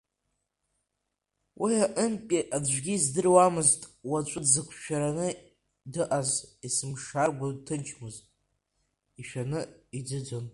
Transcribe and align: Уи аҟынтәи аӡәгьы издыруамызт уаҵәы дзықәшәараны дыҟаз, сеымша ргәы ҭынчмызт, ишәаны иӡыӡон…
Уи 1.61 1.73
аҟынтәи 1.87 2.41
аӡәгьы 2.55 2.93
издыруамызт 2.95 3.81
уаҵәы 4.09 4.39
дзықәшәараны 4.45 5.27
дыҟаз, 5.93 6.29
сеымша 6.75 7.23
ргәы 7.29 7.47
ҭынчмызт, 7.65 8.21
ишәаны 9.21 9.59
иӡыӡон… 9.97 10.45